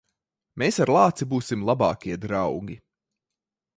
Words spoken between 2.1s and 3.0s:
draugi.